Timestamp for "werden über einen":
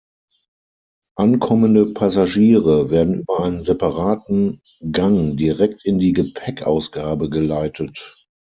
2.89-3.63